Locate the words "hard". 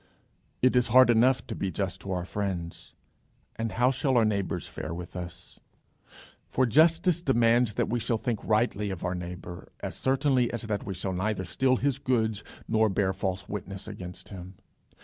0.87-1.11